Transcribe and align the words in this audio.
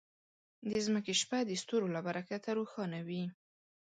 د 0.69 0.71
ځمکې 0.85 1.13
شپه 1.21 1.39
د 1.45 1.51
ستورو 1.61 1.87
له 1.95 2.01
برکته 2.07 2.49
روښانه 2.59 2.99
وي. 3.07 3.23